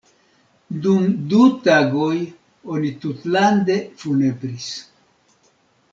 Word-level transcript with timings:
Dum 0.85 1.03
du 1.33 1.41
tagoj 1.67 2.15
oni 2.77 2.91
tutlande 3.05 3.79
funebris. 4.03 4.75